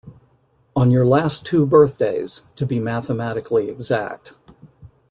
On 0.75 0.89
your 0.89 1.05
last 1.05 1.45
two 1.45 1.63
birthdays, 1.67 2.41
to 2.55 2.65
be 2.65 2.79
mathematically 2.79 3.69
exact. 3.69 4.33